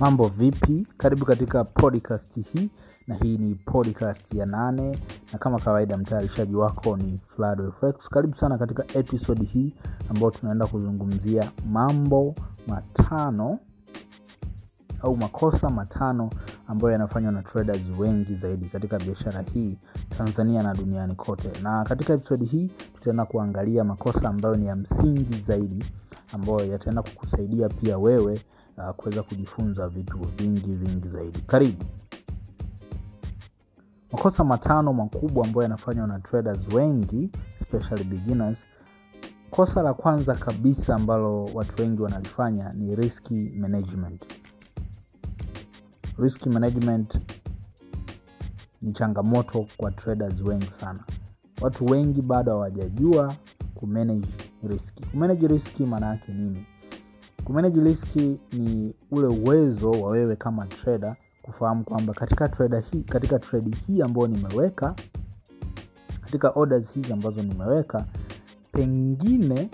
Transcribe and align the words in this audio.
mambo 0.00 0.28
vipi? 0.28 0.86
Karibu 0.96 1.24
katika 1.24 1.64
podcast 1.64 2.34
hii 2.52 2.70
na 3.06 3.14
hii 3.14 3.38
ni 3.38 3.54
podcast 3.54 4.34
ya 4.34 4.46
nane 4.46 4.98
na 5.32 5.38
kama 5.38 5.58
kawaida 5.58 5.96
mtayarishaji 5.96 6.54
wako 6.54 6.96
ni 6.96 7.20
Flado 7.36 7.74
karibu 8.10 8.34
sana 8.36 8.58
katika 8.58 8.98
episode 8.98 9.44
hii 9.44 9.74
ambayo 10.10 10.30
tunaenda 10.30 10.66
kuzungumzia 10.66 11.50
mambo 11.70 12.34
matano 12.66 13.58
au 15.02 15.16
makosa 15.16 15.70
matano 15.70 16.30
ambayo 16.68 16.92
yanafanywa 16.92 17.32
na 17.32 17.42
traders 17.42 17.82
wengi 17.98 18.34
zaidi 18.34 18.66
katika 18.66 18.98
biashara 18.98 19.40
hii 19.54 19.78
tanzania 20.18 20.62
na 20.62 20.74
duniani 20.74 21.14
kote. 21.14 21.50
Na 21.62 21.84
katika 21.84 22.12
episodi 22.12 22.44
hii 22.44 22.70
tutaenda 22.94 23.24
kuangalia 23.24 23.84
makosa 23.84 24.28
ambayo 24.28 24.56
ni 24.56 24.66
ya 24.66 24.76
msingi 24.76 25.40
zaidi 25.46 25.84
ambayo 26.32 26.64
yataenda 26.64 27.02
kukusaidia 27.02 27.68
pia 27.68 27.98
wewe 27.98 28.40
uh, 28.78 28.90
kuweza 28.90 29.22
kujifunza 29.22 29.88
vitu 29.88 30.18
vingi 30.18 30.74
vingi 30.74 31.08
zaidi. 31.08 31.38
Karibu. 31.40 31.84
Makosa 34.12 34.44
matano 34.44 34.92
makubwa 34.92 35.46
ambayo 35.46 35.62
yanafanywa 35.62 36.06
na 36.06 36.20
traders 36.20 36.68
wengi 36.74 37.30
especially 37.56 38.04
beginners. 38.04 38.66
Kosa 39.50 39.82
la 39.82 39.94
kwanza 39.94 40.34
kabisa 40.34 40.94
ambalo 40.94 41.44
watu 41.44 41.82
wengi 41.82 42.02
wanalifanya 42.02 42.72
ni 42.72 42.96
risky 42.96 43.50
management. 43.58 44.24
Risk 46.18 46.46
management 46.46 47.18
ni 48.82 48.92
changamoto 48.92 49.66
kwa 49.76 49.90
traders 49.90 50.40
wengi 50.40 50.70
sana. 50.80 51.04
Watu 51.60 51.86
wengi 51.86 52.22
bado 52.22 52.52
hawajajua 52.52 53.34
kumanage 53.74 54.28
riski 54.62 55.04
kumanage 55.10 55.46
riski 55.48 55.84
maana 55.84 56.06
yake 56.06 56.32
nini 56.32 56.66
kumanage 57.48 57.80
riski 57.80 58.40
ni 58.52 58.94
ule 59.10 59.26
uwezo 59.26 59.90
wa 59.90 60.10
wewe 60.10 60.36
kama 60.36 60.66
trader 60.66 61.16
kufahamu 61.42 61.84
kwamba 61.84 62.14
katika 62.14 62.48
trader 62.48 62.82
hii 62.90 63.02
katika 63.02 63.38
trade 63.38 63.76
hii 63.86 64.02
ambayo 64.02 64.26
nimeweka 64.28 64.94
katika 66.20 66.50
orders 66.50 66.92
hizi 66.94 67.12
ambazo 67.12 67.42
nimeweka 67.42 68.06
pengine 68.72 69.70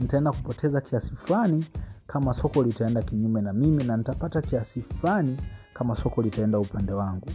nitaenda 0.00 0.32
kupoteza 0.32 0.80
kiasi 0.80 1.10
fulani 1.10 1.64
kama 2.06 2.34
soko 2.34 2.62
litaenda 2.62 3.02
kinyume 3.02 3.40
na 3.40 3.52
mimi 3.52 3.84
na 3.84 3.96
nitapata 3.96 4.42
kiasi 4.42 4.82
fulani 4.82 5.36
kama 5.74 5.96
soko 5.96 6.22
litaenda 6.22 6.58
upande 6.58 6.92
wangu. 6.92 7.28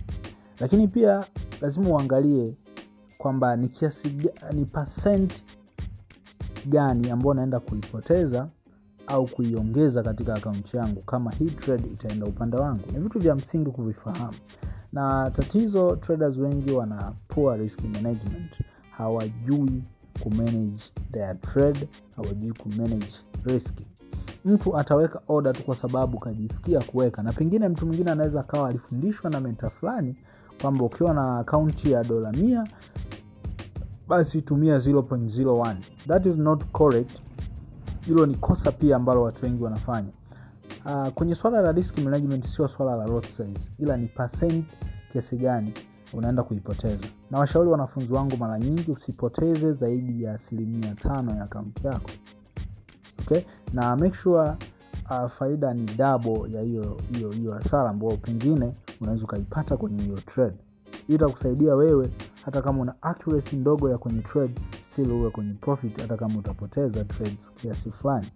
Lakini 0.60 0.88
pia 0.88 1.26
lazima 1.62 1.90
uangalie 1.90 2.56
kwamba 3.18 3.56
ni 3.56 3.70
kiasi 3.70 4.18
ni 4.54 4.66
percent 4.66 5.34
gani 6.66 7.10
ambayo 7.12 7.34
naenda 7.34 7.60
kuipoteza 7.60 8.48
au 9.12 9.26
kuiongeza 9.26 10.04
katika 10.04 10.34
akaunti 10.36 10.78
yangu 10.78 11.02
kama 11.02 11.32
hii 11.32 11.50
trade 11.50 11.84
itaenda 11.94 12.26
upande 12.26 12.58
wangu. 12.58 12.84
Ni 12.94 13.00
vitu 13.00 13.20
vya 13.20 13.36
msingi 13.36 13.70
kuvifahamu. 13.72 14.34
Na 14.94 15.32
tatizo 15.32 15.96
traders 15.96 16.38
wengi 16.38 16.72
wana 16.72 17.12
poor 17.28 17.58
risk 17.60 17.80
management. 17.84 18.52
Hawajui 18.92 19.84
kumanage 20.24 20.82
their 21.12 21.42
trade 21.42 21.88
hawajui 22.16 22.54
kumanage 22.54 23.14
risk. 23.46 23.74
Mtu 24.46 24.78
ataweka 24.78 25.22
oda 25.28 25.54
tu 25.54 25.64
kwa 25.64 25.76
sababu 25.76 26.20
kajisikia 26.20 26.80
kuweka. 26.80 27.24
Na 27.24 27.34
pengine 27.34 27.68
mtu 27.70 27.88
mwingine 27.88 28.12
anaweza 28.12 28.40
akawa 28.40 28.70
alifundishwa 28.70 29.30
na 29.30 29.40
menta 29.40 29.70
fulani 29.70 30.16
kwamba 30.62 30.84
ukiwa 30.86 31.14
na 31.14 31.38
akaunti 31.40 31.92
ya 31.92 32.04
dola 32.04 32.32
mia 32.32 32.68
basi 34.08 34.42
tumia 34.42 34.78
0.01 34.78 35.76
that 36.08 36.26
is 36.26 36.36
not 36.38 36.64
correct 36.72 37.12
hilo 38.06 38.26
ni 38.26 38.36
kosa 38.36 38.72
pia 38.72 38.96
ambalo 38.96 39.24
watu 39.24 39.46
wengi 39.46 39.64
wanafanya. 39.64 40.10
Uh, 40.86 41.08
kwenye 41.08 41.36
swala 41.36 41.62
la 41.62 41.72
risk 41.72 41.98
management 41.98 42.46
sio 42.48 42.68
swala 42.68 42.96
la 42.96 43.06
lot 43.08 43.28
size 43.28 43.72
ila 43.78 43.98
ni 43.98 44.08
percent 44.08 44.66
kiasi 45.12 45.38
gani 45.38 45.74
unaenda 46.14 46.44
kuipoteza. 46.44 47.06
Na 47.32 47.40
washauri 47.40 47.70
wanafunzi 47.70 48.14
wangu 48.14 48.38
mara 48.38 48.60
nyingi 48.60 48.92
usipoteze 48.92 49.74
zaidi 49.74 50.24
ya 50.24 50.34
asilimia 50.34 50.96
tano 50.96 51.36
ya 51.36 51.44
akaunti 51.44 51.88
yako. 51.88 52.10
Okay? 53.22 53.42
na 53.74 53.96
make 53.96 54.16
sure 54.18 54.52
uh, 55.10 55.28
faida 55.30 55.74
ni 55.74 55.86
dabo 55.86 56.48
ya 56.48 56.62
hiyo 56.62 56.98
hiyo 57.14 57.32
hiyo 57.32 57.52
hasara 57.54 57.90
ambayo 57.90 58.18
pengine 58.18 58.74
unaweza 59.02 59.24
ukaipata 59.24 59.78
kwenye 59.78 60.04
hiyo 60.04 60.18
trade. 60.26 60.56
Hii 61.08 61.16
itakusaidia 61.16 61.76
wewe 61.76 62.12
hata 62.46 62.62
kama 62.62 62.82
una 62.82 62.96
accuracy 63.02 63.56
ndogo 63.56 63.90
ya 63.90 63.98
kwenye 63.98 64.22
trade 64.22 64.54
still 64.92 65.12
uwe 65.12 65.30
kwenye 65.30 65.54
profit 65.54 66.02
hata 66.02 66.18
kama 66.18 66.40
utapoteza 66.40 67.04
trades 67.04 67.52
kiasi 67.56 67.92
fulani. 67.92 68.28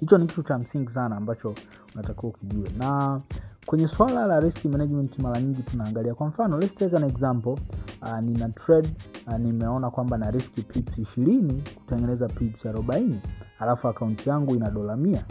Hicho 0.00 0.18
ni 0.18 0.26
kitu 0.26 0.42
cha 0.42 0.58
msingi 0.58 0.90
sana 0.90 1.16
ambacho 1.16 1.54
unatakiwa 1.94 2.32
ukijue. 2.32 2.68
Na 2.78 3.20
kwenye 3.66 3.88
swala 3.88 4.26
la 4.26 4.40
risk 4.40 4.64
management 4.64 5.18
mara 5.18 5.40
nyingi 5.40 5.62
tunaangalia. 5.62 6.14
Kwa 6.14 6.26
mfano 6.26 6.58
let's 6.58 6.74
take 6.74 6.96
an 6.96 7.04
example. 7.04 7.56
Uh, 8.02 8.18
nina 8.20 8.48
trade 8.48 8.88
uh, 9.26 9.36
nimeona 9.36 9.90
kwamba 9.90 10.18
na 10.18 10.30
riski 10.30 10.62
pips 10.62 10.98
ishirini 10.98 11.62
kutengeneza 11.74 12.28
pips 12.28 12.66
arobaini. 12.66 13.20
Alafu 13.58 13.88
akaunti 13.88 14.28
yangu 14.28 14.54
ina 14.54 14.70
dola 14.70 14.96
mia. 14.96 15.24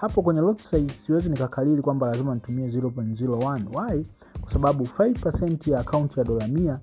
Hapo 0.00 0.22
kwenye 0.22 0.40
lot 0.40 0.62
size 0.62 0.88
siwezi 1.06 1.28
nikakalili 1.30 1.82
kwamba 1.82 2.06
lazima 2.06 2.34
nitumie 2.34 2.68
0.01 2.68 3.92
why? 3.92 4.06
Kwa 4.40 4.52
sababu 4.52 4.84
5 4.84 5.70
ya 5.72 5.80
akaunti 5.80 6.18
ya 6.20 6.24
dola 6.24 6.48
mia 6.48 6.78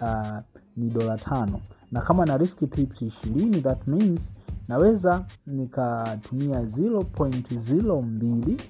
uh, 0.00 0.38
ni 0.76 0.90
dola 0.90 1.16
tano 1.18 1.60
na 1.92 2.00
kama 2.00 2.24
na 2.26 2.36
riski 2.36 2.66
pips 2.66 3.02
ishirini 3.02 3.60
that 3.60 3.86
means 3.86 4.20
naweza 4.68 5.24
nikatumia 5.46 6.60
0.02 6.62 8.60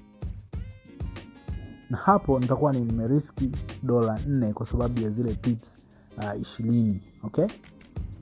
na 1.89 1.97
hapo 1.97 2.39
nitakuwa 2.39 2.73
nimeriski 2.73 3.51
dola 3.83 4.13
4 4.27 4.53
kwa 4.53 4.65
sababu 4.65 4.99
ya 5.01 5.09
zile 5.09 5.33
pips 5.33 5.85
uh, 6.17 6.41
ishirini 6.41 7.01
okay? 7.23 7.45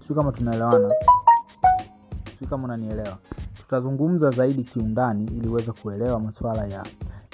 Siu 0.08 0.16
kama 0.16 0.32
tunaelewana. 0.32 0.94
Siu 2.40 2.48
kama 2.48 2.64
unanielewa. 2.64 3.18
Tutazungumza 3.54 4.32
zaidi 4.32 4.64
kiundani 4.64 5.24
ili 5.26 5.48
uweze 5.48 5.72
kuelewa 5.72 6.20
masuala 6.20 6.66
ya 6.68 6.86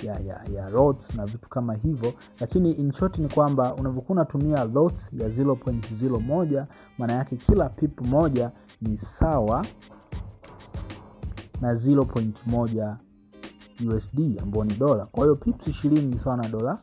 ya, 0.04 0.20
ya, 0.20 0.42
ya 0.56 0.70
lots 0.70 1.16
na 1.16 1.26
vitu 1.26 1.50
kama 1.50 1.74
hivyo. 1.74 2.14
Lakini 2.40 2.72
in 2.72 2.94
ni 3.18 3.28
kwamba 3.30 3.76
unavyokuwa 3.76 4.16
unatumia 4.16 4.64
lots 4.64 5.10
ya 5.14 5.30
0.01 5.30 6.66
maana 6.98 7.14
yake 7.14 7.36
kila 7.36 7.70
pip 7.70 8.02
moja 8.02 8.52
ni 8.82 8.98
sawa 8.98 9.66
na 11.62 11.74
0.1 11.74 12.96
usd 13.96 14.40
ambao 14.42 14.64
ni 14.64 14.74
dola. 14.74 15.06
Kwa 15.06 15.24
hiyo 15.24 15.36
pips 15.36 15.68
ishirini 15.68 16.02
ni 16.08 16.20
sawa 16.20 16.38
na 16.38 16.50
dola 16.50 16.80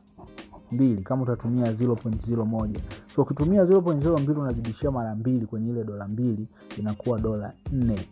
mbili 0.72 1.02
kama 1.02 1.22
utatumia 1.22 1.72
0.01 1.72 2.78
so 3.14 3.22
ukitumia 3.22 3.64
0.02 3.64 4.40
unazidishia 4.40 4.90
mara 4.90 5.14
mbili 5.14 5.46
kwenye 5.46 5.70
ile 5.70 5.84
dola 5.84 6.08
mbili 6.08 6.48
inakuwa 6.78 7.18
dola 7.20 7.52
nne. 7.72 8.08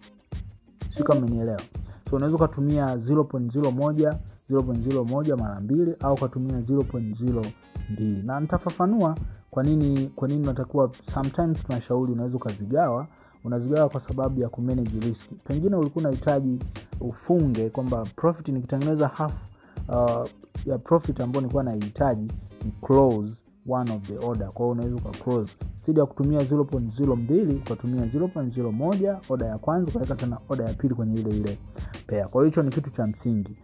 Siu 0.97 1.05
kama 1.05 1.21
umenielewa? 1.21 1.61
So 2.11 2.17
unaweza 2.17 2.37
ukatumia 2.37 2.97
0.01 2.97 4.15
0.01 4.53 5.37
mara 5.41 5.61
mbili 5.61 5.95
au 6.01 6.15
ukatumia 6.15 6.61
0.02 6.61 8.25
na 8.25 8.41
nitafafanua 8.41 9.17
kwa 9.51 9.63
nini 9.63 10.07
kwa 10.17 10.29
nini 10.29 10.43
unatakiwa 10.43 10.91
sometimes 11.15 11.63
tunashauri 11.67 12.13
unaweza 12.13 12.37
ukazigawa. 12.37 13.07
Unazigawa 13.45 13.89
kwa 13.89 14.01
sababu 14.01 14.41
ya 14.41 14.49
kumanage 14.49 15.01
risk. 15.01 15.27
Pengine 15.45 15.77
ulikuwa 15.77 16.05
unahitaji 16.05 16.59
ufunge 17.01 17.71
kwamba 17.71 18.07
profit 18.17 18.49
nikitengeneza 18.49 19.09
half 19.09 19.33
uh, 19.89 20.29
ya 20.67 20.79
profit 20.79 21.21
ambayo 21.21 21.41
nilikuwa 21.41 21.65
naihitaji 21.65 22.33
ni 22.65 22.71
close 22.87 23.45
one 23.69 23.93
of 23.93 24.03
the 24.03 24.19
order. 24.27 24.49
Kwa 24.49 24.57
hiyo 24.67 24.71
unaweza 24.73 24.97
ukaclose 24.97 25.53
stidi 25.83 26.01
ya 26.01 26.07
kutumia 26.07 26.41
0.02 26.41 27.57
ukatumia 27.57 28.05
0.01 28.07 29.17
oda 29.29 29.47
ya 29.47 29.59
kwanza 29.59 29.89
ukaweka 29.91 30.15
tena 30.15 30.39
oda 30.49 30.65
ya 30.65 30.75
pili 30.75 30.95
kwenye 30.95 31.21
ile 31.21 31.31
ile 31.37 31.59
pea 32.07 32.29
kwa 32.29 32.41
hiyo 32.41 32.45
hicho 32.51 32.63
ni 32.63 32.71
kitu 32.71 32.91
cha 32.91 33.07
msingi 33.07 33.57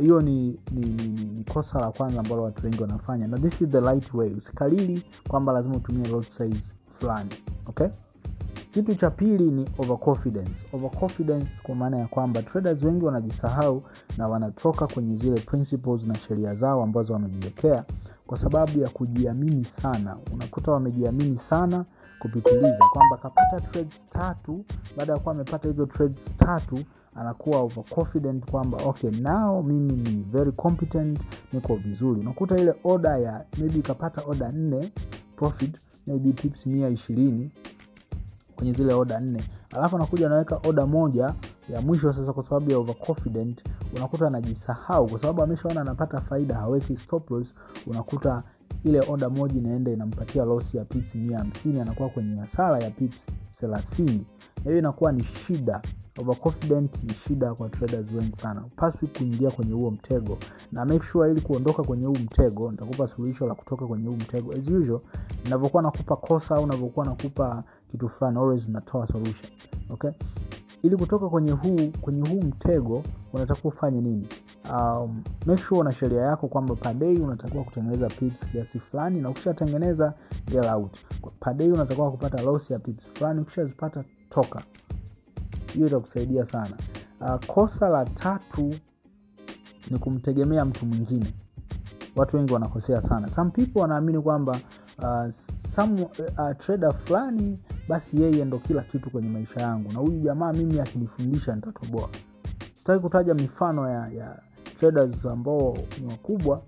hiyo 0.00 0.16
uh, 0.16 0.22
ni, 0.22 0.58
ni, 0.72 0.86
ni, 0.86 1.08
ni, 1.08 1.24
ni 1.24 1.44
kosa 1.44 1.78
la 1.78 1.90
kwanza 1.90 2.20
ambalo 2.20 2.42
watu 2.42 2.64
wengi 2.66 2.82
wanafanya. 2.82 3.26
Na 3.28 3.38
this 3.38 3.60
is 3.60 3.68
the 3.68 3.80
right 3.80 4.14
way. 4.14 4.30
Usikalili 4.34 5.02
kwamba 5.28 5.52
lazima 5.52 5.76
utumie 5.76 6.08
lot 6.08 6.28
size 6.28 6.60
fulani 6.98 7.30
okay? 7.66 7.86
Kitu 8.70 8.94
cha 8.94 9.10
pili 9.10 9.50
ni 9.50 9.68
overconfidence. 9.78 10.66
Overconfidence 10.72 11.50
kwa 11.62 11.74
maana 11.74 11.98
ya 11.98 12.06
kwamba 12.06 12.42
traders 12.42 12.82
wengi 12.82 13.04
wanajisahau 13.04 13.82
na 14.18 14.28
wanatoka 14.28 14.86
kwenye 14.86 15.16
zile 15.16 15.40
principles 15.40 16.02
na 16.06 16.14
sheria 16.14 16.54
zao 16.54 16.82
ambazo 16.82 17.12
wamejiwekea 17.12 17.84
kwa 18.26 18.38
sababu 18.38 18.78
ya 18.80 18.88
kujiamini 18.88 19.64
sana. 19.64 20.16
Unakuta 20.32 20.72
wamejiamini 20.72 21.38
sana 21.38 21.84
kupitiliza. 22.18 22.78
Kwamba 22.92 23.16
akapata 23.16 23.60
trades 23.60 24.08
tatu 24.10 24.64
baada 24.96 25.12
ya 25.12 25.18
kuwa 25.18 25.34
amepata 25.34 25.68
hizo 25.68 25.86
trades 25.86 26.30
tatu 26.36 26.78
anakuwa 27.16 27.60
overconfident 27.60 28.50
kwamba 28.50 28.78
okay 28.84 29.10
nao 29.10 29.62
mimi 29.62 29.96
ni 29.96 30.24
very 30.32 30.52
competent 30.52 31.20
niko 31.52 31.76
vizuri. 31.76 32.20
Unakuta 32.20 32.58
ile 32.58 32.74
oda 32.84 33.18
ya 33.18 33.44
maybe 33.58 33.78
ikapata 33.78 34.22
oda 34.26 34.52
nne 34.52 34.92
profit 35.36 35.76
maybe 36.06 36.32
tips 36.32 36.66
mia 36.66 36.88
ishirini 36.88 37.50
kwenye 38.56 38.72
zile 38.72 38.94
oda 38.94 39.20
nne. 39.20 39.42
Alafu 39.76 39.96
anakuja 39.96 40.26
anaweka 40.26 40.60
oda 40.68 40.86
moja 40.86 41.34
ya 41.68 41.80
mwisho 41.80 42.12
sasa 42.12 42.32
kwa 42.32 42.42
sababu 42.42 42.70
ya 42.70 42.78
overconfident 42.78 43.62
unakuta 43.96 44.26
anajisahau. 44.26 45.06
Kwa 45.08 45.20
sababu 45.20 45.42
ameshaona 45.42 45.80
anapata 45.80 46.20
faida 46.20 46.54
haweki 46.54 46.96
stop 46.96 47.32
unakuta 47.86 48.42
ile 48.84 49.00
oda 49.08 49.28
moja 49.28 49.58
inaenda 49.58 49.90
inampatia 49.90 50.44
loss 50.44 50.74
ya 50.74 50.84
pips 50.84 51.14
mia 51.14 51.38
hamsini 51.38 51.80
anakuwa 51.80 52.08
kwenye 52.08 52.40
hasara 52.40 52.78
ya 52.78 52.90
pips 52.90 53.26
thelathini. 53.60 54.26
Na 54.56 54.62
hiyo 54.62 54.78
inakuwa 54.78 55.12
ni 55.12 55.24
shida 55.24 55.82
overconfident 56.18 57.02
ni 57.04 57.14
shida 57.14 57.54
kwa 57.54 57.68
traders 57.68 58.06
wengi 58.12 58.36
sana. 58.36 58.64
Upaswi 58.66 59.08
kuingia 59.08 59.50
kwenye 59.50 59.72
huo 59.72 59.90
mtego. 59.90 60.38
Na 60.72 60.84
make 60.84 61.06
sure 61.06 61.30
ili 61.30 61.40
kuondoka 61.40 61.82
kwenye 61.82 62.06
huu 62.06 62.12
mtego 62.16 62.70
nitakupa 62.70 63.08
suluhisho 63.08 63.46
la 63.46 63.54
kutoka 63.54 63.86
kwenye 63.86 64.08
huu 64.08 64.16
mtego. 64.16 64.52
As 64.52 64.68
usual 64.68 65.00
navyokuwa 65.50 65.82
nakupa 65.82 66.16
kosa 66.16 66.54
au 66.56 66.66
navyokuwa 66.66 67.06
nakupa 67.06 67.64
kitu 67.90 68.08
fulani 68.08 68.38
always 68.38 68.68
natoa 68.68 69.06
solution. 69.06 69.52
Okay? 69.90 70.10
Ili 70.82 70.96
kutoka 70.96 71.28
kwenye 71.28 71.50
huu 71.52 71.90
kwenye 72.00 72.28
huu 72.28 72.40
mtego 72.42 73.02
unatakiwa 73.32 73.72
ufanye 73.74 74.00
nini? 74.00 74.28
Um, 74.72 75.22
make 75.46 75.62
sure 75.62 75.80
una 75.80 75.92
sheria 75.92 76.22
yako 76.22 76.48
kwamba 76.48 76.74
padei 76.74 77.18
unatakiwa 77.18 77.64
kutengeneza 77.64 78.08
pips 78.08 78.46
kiasi 78.52 78.78
fulani 78.78 79.20
na 79.20 79.30
ukishatengeneza 79.30 80.14
get 80.50 80.64
out. 80.64 80.96
Padei 81.40 81.72
unatakiwa 81.72 82.10
kupata 82.10 82.42
loss 82.42 82.70
ya 82.70 82.78
pips 82.78 83.04
fulani 83.14 83.40
ukishazipata 83.40 84.04
toka 84.30 84.62
hiyo 85.76 85.86
itakusaidia 85.88 86.44
sana. 86.46 86.76
Uh, 87.20 87.46
kosa 87.46 87.88
la 87.88 88.04
tatu 88.04 88.74
ni 89.90 89.98
kumtegemea 89.98 90.64
mtu 90.64 90.86
mwingine. 90.86 91.34
Watu 92.16 92.36
wengi 92.36 92.52
wanakosea 92.52 93.00
sana. 93.02 93.28
Some 93.28 93.50
people 93.50 93.78
wanaamini 93.80 94.20
kwamba 94.20 94.58
uh, 94.98 95.30
some, 95.74 96.02
uh, 96.02 96.56
trader 96.58 96.92
fulani 96.94 97.58
basi 97.88 98.22
yeye 98.22 98.44
ndo 98.44 98.58
kila 98.58 98.82
kitu 98.82 99.10
kwenye 99.10 99.28
maisha 99.28 99.60
yangu. 99.60 99.92
Na 99.92 99.98
huyu 99.98 100.20
jamaa 100.20 100.52
mimi 100.52 100.80
akinifundisha 100.80 101.54
nitatoboa. 101.56 102.08
Sitaki 102.74 103.00
kutaja 103.00 103.34
mifano 103.34 103.88
ya, 103.88 104.08
ya 104.08 104.38
traders 104.78 105.26
ambao 105.26 105.78
ni 106.00 106.06
wakubwa 106.06 106.62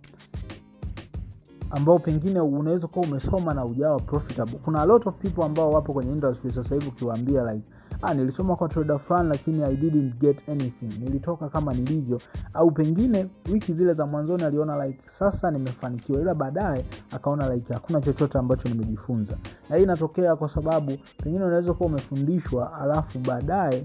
ambao 1.70 1.98
pengine 1.98 2.40
unaweza 2.40 2.86
kuwa 2.86 3.06
umesoma 3.06 3.54
na 3.54 3.64
ujawa 3.64 4.00
profitable. 4.00 4.58
Kuna 4.64 4.80
a 4.82 4.86
lot 4.86 5.08
of 5.08 5.14
people 5.16 5.42
ambao 5.44 5.70
wapo 5.70 5.92
kwenye 5.92 6.10
industry 6.12 6.50
sasa 6.52 6.74
hivi 6.74 6.88
ukiwaambia 6.88 7.52
like 7.52 7.64
ah, 8.02 8.14
nilisoma 8.14 8.56
kwa 8.56 8.68
trader 8.68 8.98
fulani 8.98 9.28
lakini 9.28 9.62
i 9.62 9.76
didn't 9.76 10.14
get 10.20 10.48
anything. 10.48 10.86
Nilitoka 11.00 11.48
kama 11.48 11.74
nilivyo. 11.74 12.20
Au 12.54 12.70
pengine 12.70 13.26
wiki 13.52 13.72
zile 13.74 13.92
za 13.92 14.06
mwanzoni 14.06 14.44
aliona 14.44 14.86
like 14.86 15.02
sasa 15.10 15.50
nimefanikiwa. 15.50 16.20
Ila 16.20 16.34
baadaye 16.34 16.84
akaona 17.12 17.54
like 17.54 17.72
hakuna 17.72 18.00
chochote 18.00 18.38
ambacho 18.38 18.68
nimejifunza. 18.68 19.34
Na 19.70 19.76
hii 19.76 19.82
inatokea 19.82 20.36
kwa 20.36 20.48
sababu 20.48 20.92
pengine 21.24 21.44
unaweza 21.44 21.72
kuwa 21.74 21.88
umefundishwa 21.88 22.72
alafu 22.80 23.18
baadaye 23.18 23.84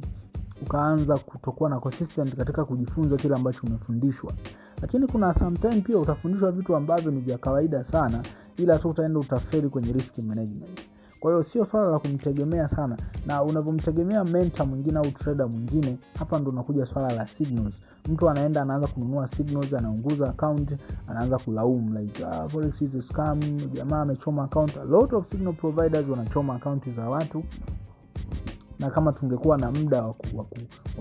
ukaanza 0.62 1.18
kutokuwa 1.18 1.70
na 1.70 1.80
consistent 1.80 2.36
katika 2.36 2.66
kujifunza 2.66 3.18
kile 3.18 3.36
ambacho 3.36 3.60
umefundishwa. 3.68 4.34
Lakini 4.82 5.08
kuna 5.08 5.34
sometime 5.34 5.82
pia 5.82 5.98
utafundishwa 5.98 6.52
vitu 6.52 6.76
ambavyo 6.76 7.12
ni 7.12 7.20
vya 7.22 7.38
kawaida 7.38 7.84
sana 7.84 8.24
ila 8.58 8.80
tu 8.80 8.90
utaenda 8.90 9.20
utaferi 9.20 9.70
kwenye 9.70 9.92
risk 9.94 10.18
management 10.18 10.80
kwa 11.24 11.32
hiyo 11.32 11.44
sio 11.44 11.66
swala 11.66 11.92
la 11.92 12.00
kumtegemea 12.00 12.68
sana. 12.68 12.98
Na 13.26 13.44
unavyomtegemea 13.44 14.24
menta 14.24 14.66
mwingine 14.66 14.98
au 15.00 15.12
trader 15.12 15.50
mwingine 15.50 15.98
hapa 16.20 16.40
ndo 16.40 16.52
unakuja 16.52 16.86
swala 16.86 17.14
la 17.14 17.28
signals. 17.28 17.82
Mtu 18.10 18.30
anaenda 18.30 18.62
anaanza 18.62 18.88
kununua 18.88 19.28
signals 19.28 19.74
anaunguza 19.74 20.30
account 20.30 20.72
anaanza 21.08 21.38
kulaumu 21.38 22.00
like 22.00 22.26
ah, 22.26 22.48
forex 22.50 22.82
is 22.82 22.96
a 22.96 23.02
scam 23.02 23.40
jamaa 23.74 24.02
amechoma 24.02 24.44
account. 24.44 24.78
A 24.78 24.84
lot 24.84 25.16
of 25.16 25.28
signal 25.28 25.54
providers 25.54 26.10
wanachoma 26.10 26.56
akaunti 26.56 26.92
za 26.92 27.10
watu. 27.10 27.44
Na 28.80 28.90
kama 28.90 29.14
tungekuwa 29.14 29.58
na 29.58 29.72
muda 29.72 30.02
wa 30.04 30.46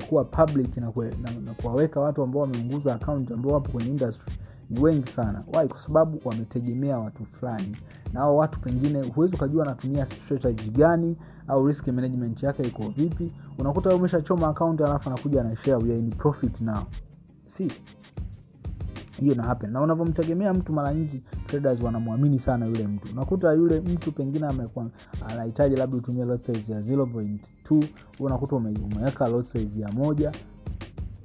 kuwa 0.08 0.24
public 0.24 0.76
na, 0.76 0.90
kwe, 0.90 1.14
na, 1.22 1.30
na 1.44 1.54
kuwaweka 1.54 2.00
watu 2.00 2.22
ambao 2.22 2.42
wameunguza 2.42 2.94
account 2.94 3.30
ambao 3.32 3.52
wapo 3.52 3.72
kwenye 3.72 3.88
industry 3.90 4.32
wengi 4.80 5.10
sana. 5.10 5.42
Why? 5.46 5.68
Kwa 5.68 5.78
sababu 5.78 6.20
wametegemea 6.24 6.98
watu 6.98 7.24
fulani. 7.26 7.76
Na 8.12 8.20
hao 8.20 8.36
watu 8.36 8.60
pengine 8.60 9.02
huwezi 9.02 9.34
ukajua 9.34 9.64
anatumia 9.66 10.06
strategy 10.06 10.70
gani 10.70 11.16
au 11.48 11.66
risk 11.66 11.86
management 11.86 12.42
yake 12.42 12.62
iko 12.62 12.88
vipi. 12.88 13.32
Unakuta 13.58 13.96
umeshachoma 13.96 14.48
account 14.48 14.80
alafu 14.80 15.08
anakuja 15.08 15.40
ana 15.40 15.50
we 15.66 15.90
are 15.90 15.98
in 15.98 16.10
profit 16.10 16.60
now. 16.60 16.82
Si. 17.58 17.72
Hiyo 19.20 19.34
na 19.34 19.42
happen. 19.42 19.70
Na 19.70 19.80
unavyomtegemea 19.80 20.54
mtu 20.54 20.72
mara 20.72 20.94
nyingi 20.94 21.22
traders 21.46 21.82
wanamwamini 21.82 22.38
sana 22.38 22.66
yule 22.66 22.86
mtu. 22.86 23.08
Unakuta 23.12 23.52
yule 23.52 23.80
mtu 23.80 24.12
pengine 24.12 24.46
anahitaji 25.28 25.76
labda 25.76 25.96
utumie 25.96 26.24
lot 26.24 26.52
size 26.54 26.72
ya 26.72 26.80
0.2 26.80 27.84
unakuta 28.20 28.56
ume, 28.56 28.74
umeweka 28.92 29.28
lot 29.28 29.46
size 29.48 29.80
ya 29.80 29.88
moja 29.88 30.32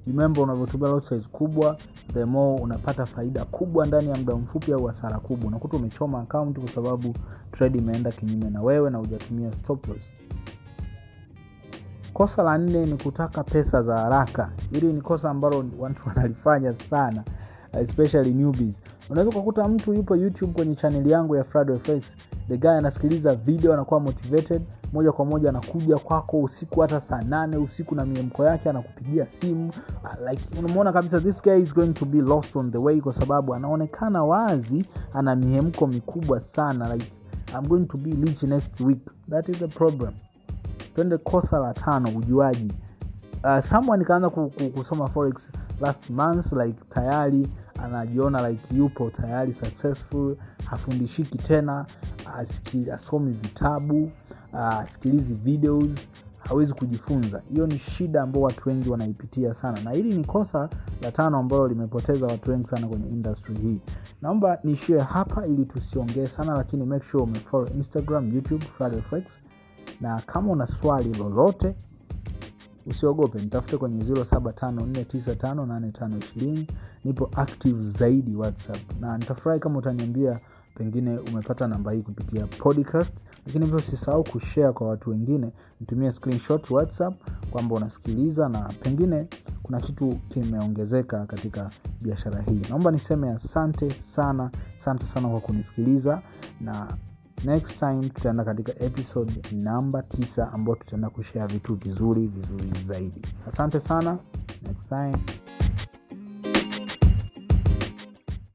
remember 0.07 0.44
unavyotumia 0.44 0.88
lot 0.89 1.06
size 1.09 1.30
kubwa 1.31 1.77
the 2.13 2.25
more 2.25 2.62
unapata 2.63 3.06
faida 3.06 3.45
kubwa 3.45 3.86
ndani 3.86 4.09
ya 4.09 4.15
muda 4.15 4.36
mfupi 4.36 4.74
au 4.74 4.86
hasara 4.86 5.19
kubwa. 5.19 5.48
Unakuta 5.48 5.77
umechoma 5.77 6.21
account 6.21 6.59
kwa 6.59 6.69
sababu 6.69 7.13
trade 7.51 7.77
imeenda 7.80 8.12
kinyume 8.12 8.50
na 8.50 8.62
wewe 8.62 8.89
na 8.89 8.98
hujatumia 8.98 9.50
kosa 12.13 12.44
la 12.44 12.57
nne 12.57 12.86
ni 12.86 12.98
kutaka 13.04 13.44
pesa 13.44 13.81
za 13.81 13.98
haraka. 13.98 14.51
Hili 14.71 14.94
ni 14.94 15.01
kosa 15.01 15.30
ambalo 15.30 15.65
watu 15.80 16.01
wanalifanya 16.09 16.75
sana 16.75 17.24
especially 17.74 18.33
newbies 18.33 18.75
unaweza 19.09 19.30
ukakuta 19.30 19.68
mtu 19.68 19.94
yupo 19.94 20.15
youtube 20.15 20.54
kwenye 20.54 20.75
chaneli 20.75 21.12
yangu 21.12 21.36
ya 21.36 21.44
FX 21.44 22.01
the 22.48 22.57
guy 22.57 22.69
anasikiliza 22.69 23.36
video 23.36 23.74
anakuwa 23.74 24.00
motivated 24.00 24.62
moja 24.94 25.12
kwa 25.12 25.25
moja 25.25 25.50
anakuja 25.50 25.98
kwako 25.98 26.39
usiku 26.39 26.81
hata 26.81 27.00
saa 27.01 27.21
nane 27.21 27.57
usiku 27.57 27.95
na 27.95 28.06
miemko 28.06 28.44
yake 28.45 28.69
anakupigia 28.69 29.25
simu 29.42 29.71
like 30.30 30.59
unamwona 30.59 30.94
kabisa 30.94 31.19
this 31.21 31.42
guy 31.44 31.57
is 31.62 31.74
going 31.74 31.94
to 31.94 32.06
be 32.06 32.18
lost 32.21 32.56
on 32.56 32.71
the 32.71 32.77
way 32.77 33.01
kwa 33.01 33.13
sababu 33.13 33.56
anaonekana 33.56 34.24
wazi 34.24 34.86
ana 35.13 35.36
mihemko 35.36 35.88
mikubwa 35.88 36.42
sana 36.56 36.94
like 36.95 37.12
I'm 37.54 37.68
going 37.68 37.86
to 37.86 37.98
be 37.98 38.12
rich 38.12 38.44
next 38.44 38.80
week. 38.81 39.00
That 39.30 39.50
is 39.50 39.57
the 39.59 39.68
problem. 39.68 40.13
Twende 40.95 41.18
kosa 41.18 41.59
la 41.59 41.74
tano 41.74 42.09
ujuaji. 42.18 42.71
Uh, 43.44 43.59
someone 43.59 44.06
kaanza 44.06 44.30
kusoma 44.75 45.07
forex 45.07 45.50
last 45.81 46.09
month 46.09 46.51
like 46.51 46.80
tayari 46.89 47.48
anajiona 47.83 48.50
like 48.50 48.75
yupo 48.75 49.09
tayari 49.09 49.53
successful 49.53 50.35
hafundishiki 50.65 51.38
tena 51.38 51.85
asomi 52.94 53.31
vitabu 53.31 54.12
asikilizi 54.53 55.33
videos 55.33 55.89
hawezi 56.39 56.74
kujifunza. 56.74 57.41
Hiyo 57.53 57.68
ni 57.68 57.79
shida 57.79 58.21
ambao 58.21 58.41
watu 58.41 58.69
wengi 58.69 58.89
wanaipitia 58.89 59.54
sana. 59.54 59.81
Na 59.81 59.92
hili 59.92 60.18
ni 60.18 60.23
kosa 60.23 60.69
la 61.01 61.11
tano 61.11 61.37
ambalo 61.37 61.68
limepoteza 61.68 62.25
watu 62.25 62.51
wengi 62.51 62.68
sana 62.68 62.87
kwenye 62.87 63.07
industry 63.09 63.56
hii. 63.57 63.80
Naomba 64.21 64.59
niishie 64.63 64.99
hapa 64.99 65.45
ili 65.45 65.66
tusiongee 65.66 66.25
sana 66.28 66.54
lakini 66.54 66.85
make 66.85 67.06
sure 67.06 67.23
umefollow 67.23 67.68
instagram 67.75 68.30
youtube 68.35 68.66
fredfx 68.66 69.40
na 70.01 70.21
kama 70.25 70.51
una 70.51 70.68
swali 70.68 71.13
lolote 71.13 71.75
usiogope 72.87 73.39
nitafute 73.39 73.77
kwenye 73.77 74.03
0754958520 74.03 76.63
nipo 77.06 77.29
active 77.35 77.89
zaidi 77.89 78.35
whatsapp. 78.35 79.01
Na 79.01 79.17
nitafurahi 79.17 79.59
kama 79.59 79.79
utaniambia 79.79 80.39
pengine 80.75 81.17
umepata 81.17 81.67
namba 81.67 81.91
hii 81.91 82.01
kupitia 82.01 82.47
podcast. 82.47 83.13
Lakini 83.45 83.65
pia 83.67 83.75
usisahau 83.75 84.23
kushare 84.23 84.71
kwa 84.73 84.87
watu 84.87 85.09
wengine. 85.09 85.51
Nitumie 85.81 86.11
screenshot 86.11 86.71
whatsapp 86.71 87.13
kwamba 87.51 87.75
unasikiliza 87.75 88.49
na 88.49 88.59
pengine 88.59 89.27
kuna 89.63 89.79
kitu 89.79 90.19
kimeongezeka 90.29 91.25
katika 91.25 91.69
biashara 92.01 92.41
hii. 92.41 92.61
Naomba 92.69 92.91
niseme 92.91 93.29
asante 93.29 93.89
sana 93.91 94.51
asante 94.79 95.06
sana 95.06 95.27
kwa 95.29 95.39
kunisikiliza 95.39 96.21
na 96.61 96.87
next 97.45 97.79
time 97.79 98.09
tutaenda 98.09 98.44
katika 98.44 98.83
episode 98.83 99.33
namba 99.51 99.99
9 99.99 100.53
ambayo 100.53 100.75
tutaenda 100.75 101.09
kushare 101.09 101.53
vitu 101.53 101.75
vizuri 101.75 102.27
vizuri 102.27 102.71
zaidi. 102.85 103.21
Asante 103.47 103.79
sana. 103.79 104.17
Next 104.67 104.87
time 104.89 105.17